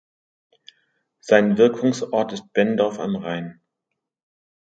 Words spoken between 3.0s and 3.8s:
Rhein.